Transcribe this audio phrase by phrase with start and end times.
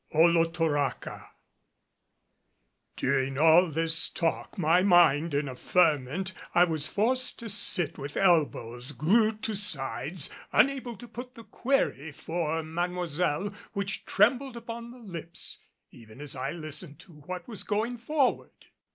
[0.15, 1.27] OLOTORACA.
[2.95, 8.17] During all this talk, my mind in a ferment, I was forced to sit with
[8.17, 14.97] elbows glued to sides, unable to put the query for Mademoiselle which trembled upon the
[14.97, 15.59] lips
[15.91, 18.55] even as I listened to what was going forward.